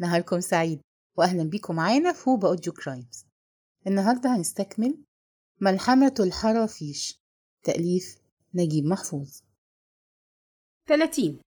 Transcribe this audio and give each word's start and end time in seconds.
نهاركم 0.00 0.40
سعيد 0.40 0.80
وأهلا 1.16 1.42
بيكم 1.44 1.76
معانا 1.76 2.12
في 2.12 2.30
هوبا 2.30 2.48
أوديو 2.48 2.72
كرايمز 2.72 3.26
النهاردة 3.86 4.36
هنستكمل 4.36 4.98
ملحمة 5.60 6.14
الحرافيش 6.20 7.20
تأليف 7.62 8.16
نجيب 8.54 8.84
محفوظ. 8.84 9.40
30 10.88 11.40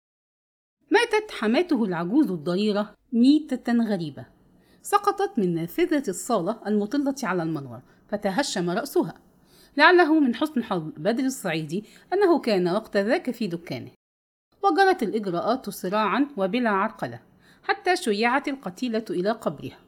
ماتت 0.92 1.32
حماته 1.32 1.84
العجوز 1.84 2.32
الضريرة 2.32 2.96
ميتة 3.14 3.74
غريبة. 3.74 4.26
سقطت 4.82 5.40
من 5.40 5.56
نافذة 5.56 6.04
الصالة 6.08 6.62
المطلة 6.68 7.16
على 7.24 7.44
المنور 7.44 7.82
فتهشم 8.10 8.70
رأسها. 8.70 9.14
لعله 9.78 10.20
من 10.20 10.36
حسن 10.36 10.64
حظ 10.64 10.92
بدر 10.98 11.24
الصعيدي 11.24 11.84
أنه 12.14 12.40
كان 12.40 12.68
وقت 12.68 12.98
ذاك 12.98 13.32
في 13.32 13.48
دكانه. 13.48 13.92
وجرت 14.64 15.04
الإجراءات 15.04 15.70
سراعا 15.70 16.28
وبلا 16.38 16.70
عرقلة. 16.70 17.33
حتى 17.64 17.96
شيعت 17.96 18.48
القتيلة 18.48 19.06
إلى 19.10 19.32
قبرها. 19.32 19.80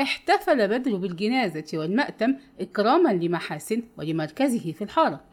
احتفل 0.00 0.68
بدر 0.68 0.96
بالجنازة 0.96 1.78
والمأتم 1.78 2.36
إكراما 2.60 3.08
لمحاسن 3.08 3.82
ولمركزه 3.98 4.72
في 4.72 4.84
الحارة. 4.84 5.24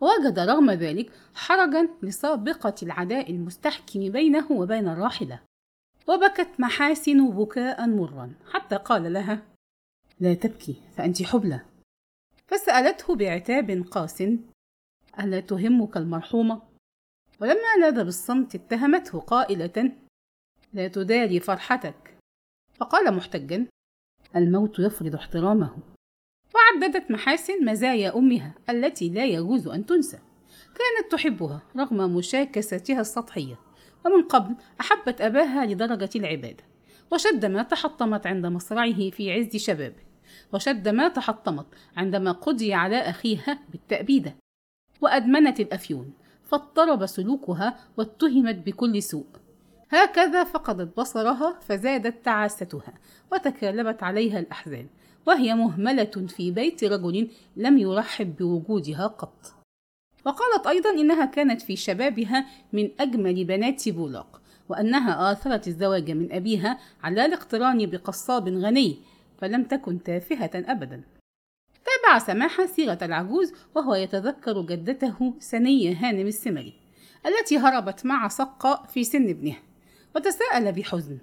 وجد 0.00 0.38
رغم 0.38 0.70
ذلك 0.70 1.12
حرجا 1.34 1.88
لسابقة 2.02 2.74
العداء 2.82 3.30
المستحكم 3.30 4.08
بينه 4.08 4.52
وبين 4.52 4.88
الراحلة. 4.88 5.40
وبكت 6.08 6.60
محاسن 6.60 7.30
بكاء 7.30 7.86
مرا. 7.86 8.32
حتى 8.52 8.76
قال 8.76 9.12
لها 9.12 9.42
لا 10.20 10.34
تبكي 10.34 10.82
فأنت 10.96 11.22
حبلى. 11.22 11.60
فسألته 12.46 13.16
بعتاب 13.16 13.84
قاس 13.90 14.22
ألا 15.20 15.40
تهمك 15.40 15.96
المرحومة؟ 15.96 16.62
ولما 17.40 17.76
لاذ 17.80 18.04
بالصمت 18.04 18.54
اتهمته 18.54 19.20
قائلة 19.20 19.92
لا 20.72 20.88
تداري 20.88 21.40
فرحتك. 21.40 22.18
فقال 22.74 23.14
محتجا 23.14 23.66
الموت 24.36 24.78
يفرض 24.78 25.14
احترامه. 25.14 25.76
وعددت 26.54 27.10
محاسن 27.10 27.64
مزايا 27.64 28.16
أمها 28.16 28.54
التي 28.70 29.08
لا 29.08 29.24
يجوز 29.24 29.68
أن 29.68 29.86
تنسى. 29.86 30.18
كانت 30.48 31.12
تحبها 31.12 31.62
رغم 31.76 32.16
مشاكستها 32.16 33.00
السطحية. 33.00 33.60
ومن 34.06 34.22
قبل 34.22 34.54
أحبت 34.80 35.20
أباها 35.20 35.66
لدرجة 35.66 36.10
العبادة. 36.16 36.64
وشد 37.12 37.46
ما 37.46 37.62
تحطمت 37.62 38.26
عند 38.26 38.46
مصرعه 38.46 39.10
في 39.10 39.32
عز 39.32 39.56
شبابه. 39.56 40.02
وشد 40.52 40.88
ما 40.88 41.08
تحطمت 41.08 41.66
عندما 41.96 42.32
قضي 42.32 42.74
على 42.74 42.96
أخيها 42.96 43.58
بالتأبيدة. 43.68 44.36
وأدمنت 45.00 45.60
الأفيون. 45.60 46.12
فاضطرب 46.44 47.06
سلوكها 47.06 47.78
واتهمت 47.96 48.54
بكل 48.54 49.02
سوء. 49.02 49.26
هكذا 49.90 50.44
فقدت 50.44 50.96
بصرها 51.00 51.58
فزادت 51.60 52.24
تعاستها 52.24 52.94
وتكالبت 53.32 54.02
عليها 54.02 54.38
الأحزان 54.38 54.86
وهي 55.26 55.54
مهملة 55.54 56.26
في 56.28 56.50
بيت 56.50 56.84
رجل 56.84 57.30
لم 57.56 57.78
يرحب 57.78 58.36
بوجودها 58.36 59.06
قط. 59.06 59.54
وقالت 60.26 60.66
أيضا 60.66 60.90
إنها 60.90 61.24
كانت 61.24 61.62
في 61.62 61.76
شبابها 61.76 62.46
من 62.72 62.90
أجمل 63.00 63.44
بنات 63.44 63.88
بولاق 63.88 64.40
وأنها 64.68 65.32
آثرت 65.32 65.68
الزواج 65.68 66.10
من 66.10 66.32
أبيها 66.32 66.78
على 67.02 67.24
الاقتران 67.24 67.86
بقصاب 67.86 68.48
غني 68.48 68.96
فلم 69.38 69.64
تكن 69.64 70.02
تافهة 70.02 70.50
أبدا. 70.54 71.02
تابع 71.84 72.18
سماحة 72.18 72.66
سيرة 72.66 72.98
العجوز 73.02 73.52
وهو 73.74 73.94
يتذكر 73.94 74.62
جدته 74.62 75.34
سنية 75.38 75.96
هانم 75.96 76.26
السمري 76.26 76.74
التي 77.26 77.58
هربت 77.58 78.06
مع 78.06 78.28
سقاء 78.28 78.84
في 78.84 79.04
سن 79.04 79.28
ابنها. 79.28 79.67
وتساءل 80.16 80.72
بحزن 80.72 81.18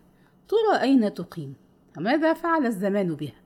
ترى 0.47 0.81
أين 0.81 1.13
تقيم؟ 1.13 1.55
وماذا 1.97 2.33
فعل 2.33 2.65
الزمان 2.65 3.15
بها؟ 3.15 3.41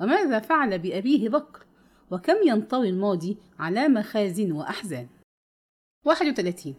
وماذا 0.00 0.38
فعل 0.38 0.78
بأبيه 0.78 1.28
بكر؟ 1.28 1.66
وكم 2.10 2.36
ينطوي 2.46 2.88
الماضي 2.88 3.36
على 3.58 3.88
مخازن 3.88 4.52
وأحزان؟ 4.52 5.06
31 6.04 6.74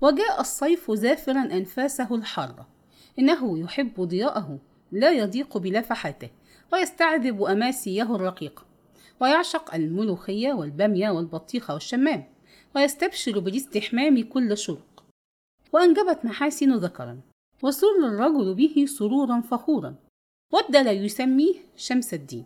وجاء 0.00 0.40
الصيف 0.40 0.90
زافرا 0.90 1.42
أنفاسه 1.42 2.14
الحارة 2.14 2.68
إنه 3.18 3.58
يحب 3.58 4.00
ضياءه 4.00 4.58
لا 4.92 5.10
يضيق 5.10 5.58
بلفحاته 5.58 6.30
ويستعذب 6.72 7.42
أماسيه 7.42 8.14
الرقيقة 8.14 8.64
ويعشق 9.20 9.74
الملوخية 9.74 10.52
والبامية 10.52 11.10
والبطيخة 11.10 11.74
والشمام 11.74 12.24
ويستبشر 12.76 13.38
بالاستحمام 13.38 14.22
كل 14.28 14.58
شرق 14.58 14.89
وأنجبت 15.72 16.24
محاسن 16.24 16.76
ذكرا 16.76 17.20
وسر 17.62 17.86
الرجل 18.04 18.54
به 18.54 18.84
سرورا 18.88 19.40
فخورا. 19.40 19.94
ود 20.52 20.76
لا 20.76 20.92
يسميه 20.92 21.54
شمس 21.76 22.14
الدين 22.14 22.44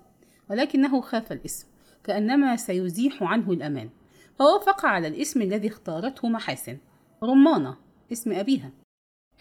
ولكنه 0.51 1.01
خاف 1.01 1.33
الاسم 1.33 1.67
كأنما 2.05 2.57
سيزيح 2.57 3.23
عنه 3.23 3.53
الأمان. 3.53 3.91
فوافق 4.39 4.87
على 4.87 5.09
الاسم 5.09 5.43
الذي 5.43 5.69
اختارته 5.69 6.29
محاسن 6.29 6.79
رمانة 7.23 7.77
اسم 8.13 8.33
أبيها. 8.33 8.71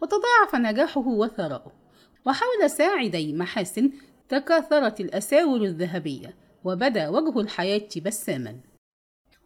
وتضاعف 0.02 0.56
نجاحه 0.56 1.08
وثراؤه. 1.08 1.72
وحول 2.26 2.70
ساعدي 2.70 3.34
محاسن 3.34 3.92
تكاثرت 4.30 5.00
الأساور 5.00 5.64
الذهبية 5.64 6.36
وبدأ 6.64 7.10
وجه 7.10 7.40
الحياة 7.40 7.90
بساما. 8.06 8.56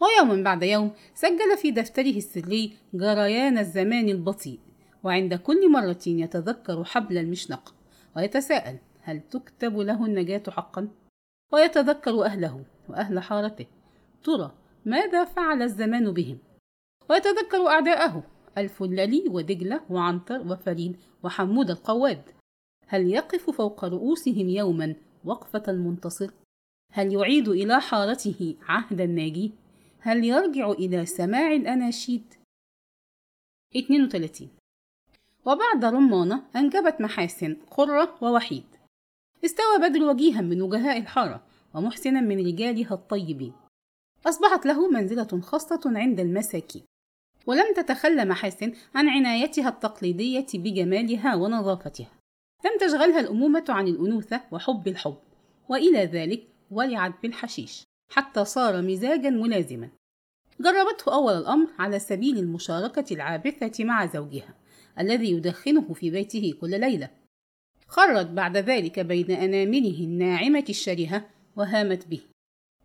ويوم 0.01 0.43
بعد 0.43 0.63
يوم 0.63 0.91
سجل 1.13 1.57
في 1.57 1.71
دفتره 1.71 2.17
السري 2.17 2.73
جريان 2.93 3.57
الزمان 3.57 4.09
البطيء 4.09 4.59
وعند 5.03 5.33
كل 5.33 5.71
مرة 5.71 6.01
يتذكر 6.07 6.83
حبل 6.83 7.17
المشنقة 7.17 7.73
ويتساءل 8.17 8.77
هل 9.01 9.21
تكتب 9.21 9.77
له 9.77 10.05
النجاة 10.05 10.43
حقا؟ 10.49 10.87
ويتذكر 11.53 12.25
أهله 12.25 12.65
وأهل 12.89 13.19
حارته 13.19 13.65
ترى 14.23 14.51
ماذا 14.85 15.25
فعل 15.25 15.61
الزمان 15.61 16.11
بهم؟ 16.11 16.37
ويتذكر 17.09 17.67
أعداءه 17.67 18.23
الفلالي 18.57 19.23
ودجلة 19.29 19.81
وعنتر 19.89 20.41
وفريد 20.47 20.97
وحمود 21.23 21.69
القواد 21.69 22.21
هل 22.87 23.07
يقف 23.07 23.49
فوق 23.49 23.85
رؤوسهم 23.85 24.49
يوما 24.49 24.95
وقفة 25.25 25.63
المنتصر؟ 25.67 26.31
هل 26.93 27.13
يعيد 27.13 27.47
إلى 27.47 27.81
حارته 27.81 28.55
عهد 28.67 29.01
الناجي؟ 29.01 29.51
هل 29.99 30.23
يرجع 30.23 30.71
إلى 30.71 31.05
سماع 31.05 31.51
الأناشيد؟ 31.51 32.33
32 33.75 34.49
وبعد 35.45 35.85
رمانة 35.85 36.43
أنجبت 36.55 37.01
محاسن 37.01 37.57
قرة 37.71 38.17
ووحيد. 38.21 38.63
استوى 39.45 39.89
بدر 39.89 40.03
وجيها 40.03 40.41
من 40.41 40.61
وجهاء 40.61 40.97
الحارة 40.97 41.43
ومحسنا 41.73 42.21
من 42.21 42.47
رجالها 42.47 42.93
الطيبين. 42.93 43.53
أصبحت 44.25 44.65
له 44.65 44.89
منزلة 44.89 45.41
خاصة 45.41 45.81
عند 45.85 46.19
المساكين. 46.19 46.83
ولم 47.47 47.73
تتخلى 47.73 48.25
محاسن 48.25 48.73
عن 48.95 49.09
عنايتها 49.09 49.69
التقليدية 49.69 50.47
بجمالها 50.53 51.35
ونظافتها. 51.35 52.11
لم 52.65 52.77
تشغلها 52.79 53.19
الأمومة 53.19 53.65
عن 53.69 53.87
الأنوثة 53.87 54.41
وحب 54.51 54.87
الحب. 54.87 55.17
وإلى 55.69 56.05
ذلك 56.05 56.47
ولعت 56.71 57.13
بالحشيش. 57.23 57.83
حتى 58.09 58.45
صار 58.45 58.81
مزاجا 58.81 59.29
ملازما 59.29 59.89
جربته 60.59 61.13
أول 61.13 61.33
الأمر 61.33 61.67
على 61.79 61.99
سبيل 61.99 62.37
المشاركة 62.37 63.13
العابثة 63.13 63.83
مع 63.83 64.05
زوجها 64.05 64.53
الذي 64.99 65.31
يدخنه 65.31 65.93
في 65.93 66.09
بيته 66.11 66.53
كل 66.61 66.79
ليلة. 66.79 67.09
خرت 67.87 68.25
بعد 68.25 68.57
ذلك 68.57 68.99
بين 68.99 69.31
أنامله 69.31 69.99
الناعمة 70.03 70.65
الشرهة 70.69 71.29
وهامت 71.55 72.07
به. 72.07 72.21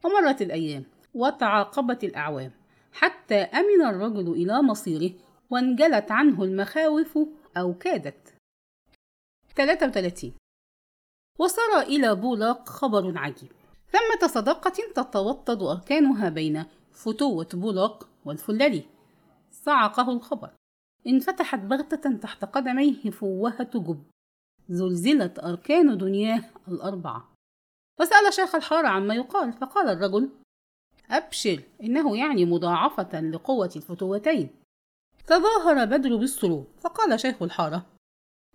ومرت 0.05 0.43
الأيام 0.43 0.85
وتعاقبت 1.15 2.05
الأعوام 2.05 2.53
حتى 2.93 3.35
أمن 3.35 3.87
الرجل 3.87 4.33
إلى 4.33 4.63
مصيره 4.63 5.11
وانجلت 5.51 6.11
عنه 6.11 6.45
المخاوف 6.45 7.19
أو 7.57 7.75
كادت. 7.75 8.35
33 9.57 10.33
وصار 11.39 11.81
إلى 11.81 12.15
بولاق 12.15 12.69
خبر 12.69 13.19
عجيب. 13.19 13.53
ثمة 13.93 14.29
صداقة 14.29 14.73
تتوطد 14.95 15.63
أركانها 15.63 16.29
بين 16.29 16.65
فتوة 16.93 17.49
بولاق 17.53 18.09
والفلالي 18.25 18.85
صعقه 19.51 20.13
الخبر. 20.13 20.51
انفتحت 21.07 21.59
بغتة 21.59 22.17
تحت 22.17 22.45
قدميه 22.45 23.11
فوهة 23.11 23.71
جب. 23.75 24.03
زلزلت 24.69 25.39
أركان 25.39 25.99
دنياه 25.99 26.45
الأربعة. 26.69 27.33
وسأل 28.01 28.33
شيخ 28.33 28.55
الحارة 28.55 28.89
عما 28.89 29.15
يقال 29.15 29.53
فقال 29.53 29.89
الرجل 29.89 30.31
أبشر 31.11 31.63
إنه 31.83 32.17
يعني 32.17 32.45
مضاعفة 32.45 33.21
لقوة 33.21 33.71
الفتوتين. 33.77 34.49
تظاهر 35.27 35.85
بدر 35.85 36.17
بالسرور 36.17 36.67
فقال 36.81 37.21
شيخ 37.21 37.43
الحارة 37.43 37.87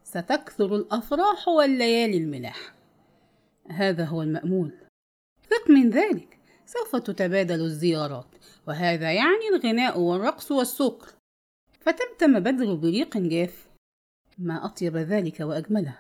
ستكثر 0.04 0.76
الأفراح 0.76 1.48
والليالي 1.48 2.18
الملاح. 2.18 2.74
هذا 3.70 4.06
هو 4.06 4.22
المأمول. 4.22 4.87
ثق 5.50 5.70
من 5.70 5.90
ذلك. 5.90 6.38
سوف 6.66 6.96
تتبادل 6.96 7.62
الزيارات 7.62 8.28
وهذا 8.68 9.12
يعني 9.12 9.48
الغناء 9.54 10.00
والرقص 10.00 10.52
والسكر. 10.52 11.08
فتمتم 11.80 12.40
بدر 12.40 12.74
بريق 12.74 13.18
جاف. 13.18 13.68
ما 14.38 14.66
أطيب 14.66 14.98
ذلك 14.98 15.40
وأجمله. 15.40 15.98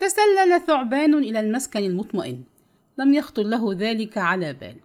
تسلل 0.00 0.60
ثعبان 0.66 1.14
إلى 1.14 1.40
المسكن 1.40 1.80
المطمئن. 1.80 2.44
لم 2.98 3.14
يخطر 3.14 3.42
له 3.42 3.74
ذلك 3.74 4.18
على 4.18 4.52
بال. 4.52 4.76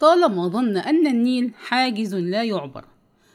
طالما 0.00 0.48
ظن 0.48 0.76
أن 0.76 1.06
النيل 1.06 1.54
حاجز 1.54 2.14
لا 2.14 2.42
يعبر. 2.42 2.84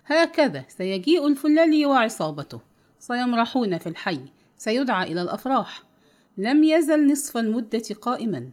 هكذا 0.05 0.65
سيجيء 0.67 1.27
الفلالي 1.27 1.85
وعصابته. 1.85 2.61
سيمرحون 2.99 3.77
في 3.77 3.89
الحي. 3.89 4.19
سيدعى 4.57 5.11
إلى 5.11 5.21
الأفراح. 5.21 5.83
لم 6.37 6.63
يزل 6.63 7.11
نصف 7.11 7.37
المدة 7.37 7.83
قائما. 8.01 8.49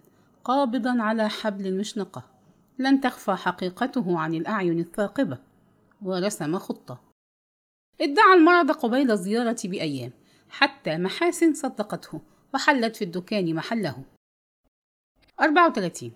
قابضا 0.46 1.02
على 1.02 1.28
حبل 1.28 1.66
المشنقة. 1.66 2.25
لن 2.78 3.00
تخفى 3.00 3.34
حقيقته 3.34 4.19
عن 4.19 4.34
الأعين 4.34 4.78
الثاقبة. 4.78 5.38
ورسم 6.02 6.58
خطة. 6.58 7.00
ادعى 8.00 8.34
المرض 8.34 8.70
قبيل 8.70 9.10
الزيارة 9.10 9.56
بأيام. 9.64 10.10
حتى 10.48 10.98
محاسن 10.98 11.54
صدقته. 11.54 12.20
وحلت 12.54 12.96
في 12.96 13.04
الدكان 13.04 13.54
محله. 13.54 14.04
34 15.40 16.12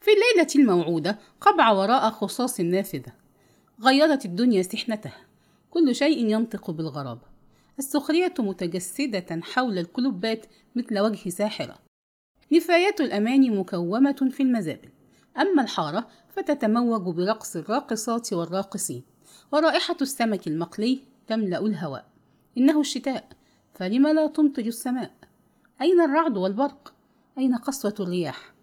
في 0.00 0.10
الليلة 0.10 0.48
الموعودة 0.56 1.18
قبع 1.40 1.70
وراء 1.70 2.10
خصاص 2.10 2.60
نافذة. 2.60 3.12
غيرت 3.82 4.24
الدنيا 4.24 4.62
سحنتها. 4.62 5.26
كل 5.70 5.94
شيء 5.94 6.26
ينطق 6.26 6.70
بالغرابة 6.70 7.26
السخرية 7.78 8.34
متجسدة 8.38 9.40
حول 9.42 9.78
الكلوبات 9.78 10.46
مثل 10.76 10.98
وجه 10.98 11.28
ساحرة. 11.28 11.83
نفايات 12.52 13.00
الأماني 13.00 13.50
مكومة 13.50 14.28
في 14.30 14.42
المزابل 14.42 14.88
أما 15.38 15.62
الحارة 15.62 16.06
فتتموج 16.28 17.16
برقص 17.16 17.56
الراقصات 17.56 18.32
والراقصين. 18.32 19.02
ورائحة 19.52 19.96
السمك 20.02 20.46
المقلي 20.46 21.00
تملأ 21.26 21.58
الهواء. 21.58 22.06
إنه 22.58 22.80
الشتاء 22.80 23.28
فلم 23.74 24.06
لا 24.06 24.26
تمطر 24.26 24.62
السماء؟ 24.62 25.10
أين 25.80 26.00
الرعد 26.00 26.36
والبرق؟ 26.36 26.94
أين 27.38 27.54
قسوة 27.54 27.94
الرياح؟ 28.00 28.54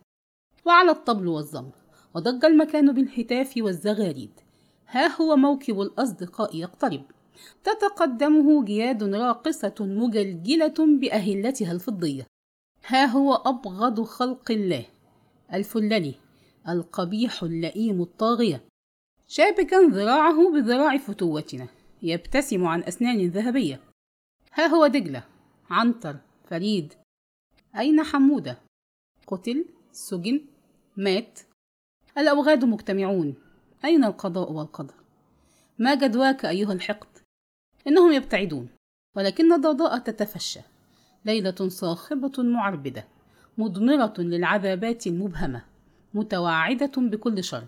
وعلى 0.66 0.92
الطبل 0.92 1.28
والزمر 1.28 1.72
وضج 2.16 2.46
المكان 2.46 2.92
بالهتاف 2.92 3.54
والزغاريد. 3.58 4.32
ها 4.88 5.22
هو 5.22 5.36
موكب 5.36 5.82
الأصدقاء 5.82 6.56
يقترب. 6.56 7.04
تتقدمه 7.64 8.66
جياد 8.66 9.04
راقصة 9.04 9.76
مجلجلة 9.80 11.00
بأهلتها 11.00 11.72
الفضية. 11.72 12.31
ها 12.86 13.06
هو 13.06 13.36
أبغض 13.36 14.02
خلق 14.04 14.52
الله. 14.52 14.86
الفللي 15.54 16.16
القبيح 16.70 17.44
اللئيم 17.44 18.02
الطاغية. 18.02 18.64
شابكا 19.28 19.78
ذراعه 19.78 20.52
بذراع 20.52 20.98
فتوتنا 20.98 21.68
يبتسم 22.02 22.66
عن 22.66 22.84
أسنان 22.84 23.28
ذهبية. 23.28 23.80
ها 24.54 24.66
هو 24.66 24.88
دجلة 24.88 25.24
عنتر 25.70 26.16
فريد. 26.50 26.94
أين 27.76 28.04
حمودة؟ 28.04 28.58
قتل 29.28 29.66
سجن 29.92 30.42
مات. 30.98 31.40
الأوغاد 32.18 32.66
مجتمعون. 32.66 33.36
أين 33.86 34.04
القضاء 34.04 34.52
والقدر؟ 34.52 34.94
ما 35.80 35.96
جدواك 35.96 36.46
أيها 36.46 36.74
الحقد؟ 36.74 37.18
إنهم 37.88 38.12
يبتعدون 38.12 38.70
ولكن 39.16 39.54
الضوضاء 39.54 40.00
تتفشى. 40.00 40.60
ليلة 41.26 41.68
صاخبة 41.68 42.44
معربدة 42.44 43.08
مضمرة 43.58 44.14
للعذابات 44.18 45.08
المبهمة 45.08 45.66
متوعدة 46.14 46.92
بكل 46.98 47.44
شر. 47.44 47.68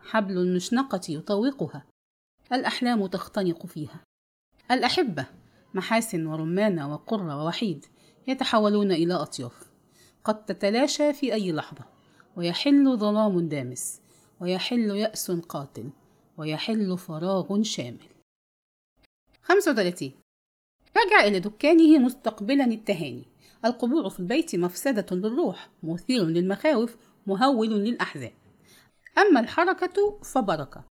حبل 0.00 0.38
المشنقة 0.38 1.00
يطوقها. 1.08 1.84
الأحلام 2.52 3.06
تختنق 3.06 3.66
فيها. 3.66 4.00
الأحبة 4.70 5.26
محاسن 5.74 6.26
ورمانة 6.26 6.92
وقرة 6.92 7.44
ووحيد 7.44 7.84
يتحولون 8.28 8.92
إلى 8.92 9.14
أطياف. 9.14 9.70
قد 10.24 10.44
تتلاشى 10.44 11.12
في 11.12 11.34
أي 11.34 11.52
لحظة. 11.52 11.84
ويحل 12.36 12.96
ظلام 12.98 13.48
دامس. 13.48 14.00
ويحل 14.40 14.90
يأس 14.90 15.30
قاتل. 15.30 15.90
ويحل 16.36 16.98
فراغ 16.98 17.62
شامل. 17.62 18.08
35 19.42 20.19
رجع 20.96 21.26
إلى 21.26 21.40
دكانه 21.40 21.98
مستقبلا 21.98 22.64
التهاني. 22.64 23.24
القبوع 23.64 24.08
في 24.08 24.20
البيت 24.20 24.56
مفسدة 24.56 25.06
للروح 25.16 25.70
مثير 25.82 26.24
للمخاوف 26.24 26.96
مهول 27.26 27.68
للأحزان. 27.68 28.32
أما 29.18 29.40
الحركة 29.40 30.18
فبركة. 30.22 30.84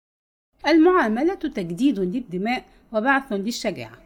المعاملة 0.68 1.36
تجديد 1.36 2.00
للدماء 2.00 2.66
وبعث 2.94 3.34
للشجاعة. 3.34 3.98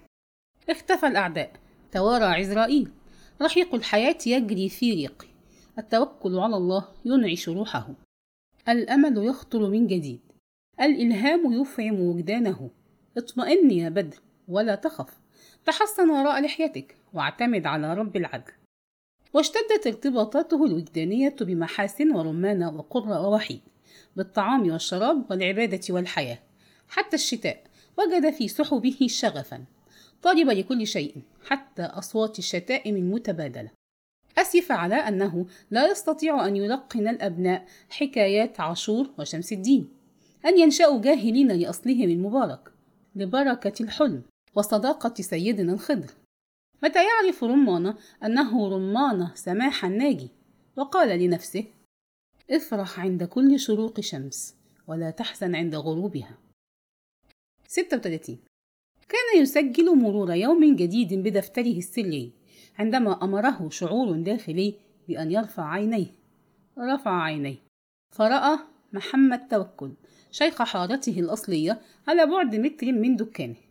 اختفى 0.70 1.08
الأعداء. 1.08 1.52
توارى 1.92 2.26
عزرائيل 2.26 2.92
رحيق 3.42 3.76
الحياة 3.76 4.18
يجري 4.26 4.70
في 4.70 4.94
ريقي 4.94 5.28
التوكل 5.80 6.40
على 6.40 6.58
الله 6.58 6.88
ينعش 7.06 7.50
روحه. 7.50 7.90
الأمل 8.70 9.26
يخطر 9.26 9.70
من 9.70 9.88
جديد. 9.88 10.20
الإلهام 10.82 11.54
يفعم 11.62 12.00
وجدانه. 12.00 12.70
اطمئن 13.18 13.72
يا 13.72 13.90
بدر 13.90 14.18
ولا 14.48 14.76
تخف. 14.76 15.23
تحصن 15.66 16.10
وراء 16.10 16.42
لحيتك 16.42 16.96
واعتمد 17.14 17.66
على 17.66 17.94
رب 17.94 18.16
العدل. 18.16 18.52
واشتدت 19.34 19.88
ارتباطاته 19.88 20.66
الوجدانية 20.66 21.36
بمحاسن 21.42 22.12
ورمانة 22.12 22.70
وقرة 22.70 23.28
ووحيد 23.28 23.62
بالطعام 24.16 24.72
والشراب 24.72 25.32
والعبادة 25.32 25.82
والحياة 25.90 26.40
حتى 26.90 27.16
الشتاء 27.16 27.64
وجد 27.98 28.34
في 28.34 28.48
سحبه 28.48 29.08
شغفا 29.10 29.66
طالب 30.22 30.50
لكل 30.50 30.88
شيء 30.88 31.16
حتى 31.46 31.84
أصوات 31.84 32.40
الشتائم 32.40 32.96
المتبادلة. 32.96 33.72
أسف 34.38 34.72
على 34.72 34.96
أنه 34.96 35.46
لا 35.72 35.92
يستطيع 35.92 36.48
أن 36.48 36.56
يلقن 36.56 37.08
الأبناء 37.08 37.66
حكايات 37.90 38.60
عاشور 38.60 39.10
وشمس 39.20 39.54
الدين 39.54 39.90
أن 40.46 40.60
ينشأوا 40.60 41.02
جاهلين 41.02 41.52
لأصلهم 41.52 42.10
المبارك 42.10 42.72
لبركة 43.16 43.84
الحلم. 43.84 44.24
وصداقة 44.56 45.14
سيدنا 45.22 45.74
الخضر. 45.74 46.12
متى 46.84 47.00
يعرف 47.06 47.44
رمانة 47.44 47.98
أنه 48.24 48.70
رمانة 48.70 49.32
سماح 49.36 49.86
الناجي؟ 49.86 50.30
وقال 50.78 51.20
لنفسه 51.20 51.66
افرح 52.52 53.00
عند 53.00 53.24
كل 53.24 53.60
شروق 53.60 54.00
شمس 54.00 54.56
ولا 54.88 55.10
تحزن 55.10 55.56
عند 55.56 55.76
غروبها. 55.76 56.38
36 57.68 58.38
كان 59.10 59.42
يسجل 59.42 59.96
مرور 59.98 60.34
يوم 60.34 60.76
جديد 60.76 61.14
بدفتره 61.14 61.78
السري 61.78 62.32
عندما 62.80 63.24
أمره 63.24 63.70
شعور 63.70 64.12
داخلي 64.12 64.76
بأن 65.08 65.32
يرفع 65.32 65.70
عينيه. 65.70 66.12
رفع 66.78 67.22
عينيه. 67.22 67.56
فرأى 68.12 68.60
محمد 68.94 69.48
توكل 69.48 69.92
شيخ 70.32 70.62
حارته 70.62 71.20
الأصلية 71.20 71.82
على 72.08 72.26
بعد 72.26 72.56
متر 72.56 72.92
من 72.92 73.16
دكانه. 73.16 73.63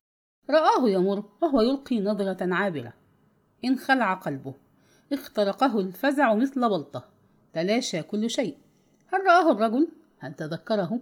رآه 0.50 0.88
يمر 0.88 1.24
وهو 1.42 1.60
يلقي 1.60 2.00
نظرة 2.00 2.54
عابرة. 2.54 2.92
انخلع 3.64 4.14
قلبه. 4.14 4.54
اخترقه 5.12 5.80
الفزع 5.80 6.34
مثل 6.34 6.60
بلطة. 6.60 7.08
تلاشى 7.52 8.02
كل 8.02 8.30
شيء. 8.30 8.56
هل 9.06 9.26
رآه 9.26 9.52
الرجل؟ 9.52 9.88
هل 10.18 10.34
تذكره؟ 10.34 11.00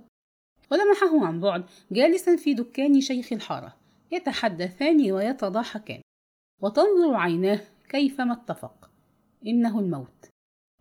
ولمحه 0.71 1.27
عن 1.27 1.41
بعد 1.41 1.65
جالسا 1.93 2.37
في 2.37 2.55
دكان 2.55 3.01
شيخ 3.01 3.33
الحارة. 3.33 3.77
يتحدثان 4.13 5.13
ويتضاحكان. 5.13 6.01
وتنظر 6.63 7.15
عيناه 7.15 7.61
كيفما 7.89 8.33
اتفق. 8.33 8.91
إنه 9.47 9.81
الموت. 9.81 10.29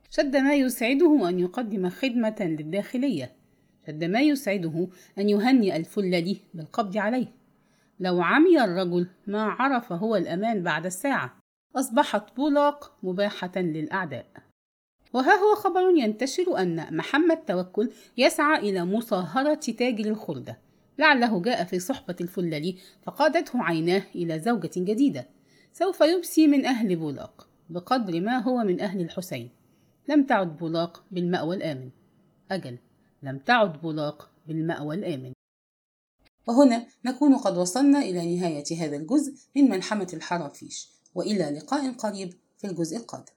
شد 0.10 0.36
ما 0.36 0.54
يسعده 0.54 1.30
أن 1.30 1.40
يقدم 1.40 1.90
خدمة 1.90 2.36
للداخلية. 2.40 3.36
شد 3.88 4.04
ما 4.04 4.22
يسعده 4.22 4.88
أن 5.18 5.30
يهنئ 5.30 5.76
الفللي 5.76 6.38
بالقبض 6.54 6.98
عليه. 6.98 7.39
لو 8.00 8.22
عمي 8.22 8.64
الرجل 8.64 9.08
ما 9.28 9.44
عرف 9.44 9.94
هو 9.94 10.16
الأمان 10.16 10.64
بعد 10.64 10.86
الساعة 10.86 11.38
أصبحت 11.76 12.36
بولاق 12.36 12.98
مباحة 13.04 13.52
للأعداء. 13.56 14.26
وها 15.14 15.34
هو 15.34 15.56
خبر 15.56 15.82
ينتشر 15.96 16.58
أن 16.58 16.98
محمد 16.98 17.38
توكل 17.38 17.92
يسعى 18.18 18.60
إلى 18.60 18.86
مصاهرة 18.86 19.54
تاجر 19.54 20.06
الخردة. 20.06 20.60
لعله 21.00 21.42
جاء 21.42 21.64
في 21.64 21.80
صحبة 21.80 22.16
الفللي 22.22 22.78
فقادته 23.04 23.64
عيناه 23.64 24.04
إلى 24.16 24.40
زوجة 24.40 24.72
جديدة. 24.78 25.28
سوف 25.74 26.02
يبسي 26.02 26.48
من 26.48 26.66
أهل 26.66 26.96
بولاق 26.96 27.48
بقدر 27.70 28.22
ما 28.22 28.38
هو 28.38 28.64
من 28.64 28.82
أهل 28.82 29.02
الحسين. 29.02 29.50
لم 30.08 30.24
تعد 30.24 30.58
بولاق 30.58 31.04
بالمأوى 31.12 31.56
الآمن. 31.56 31.90
أجل 32.52 32.78
لم 33.24 33.38
تعد 33.38 33.82
بولاق 33.82 34.30
بالمأوى 34.48 34.96
الآمن. 34.96 35.34
وهنا 36.50 36.88
نكون 37.06 37.36
قد 37.36 37.58
وصلنا 37.58 38.00
إلى 38.00 38.36
نهاية 38.36 38.64
هذا 38.80 38.98
الجزء 38.98 39.34
من 39.56 39.70
ملحمة 39.70 40.08
الحرافيش 40.14 40.90
وإلى 41.16 41.44
لقاء 41.44 41.92
قريب 41.92 42.34
في 42.58 42.68
الجزء 42.68 42.98
القادم. 42.98 43.34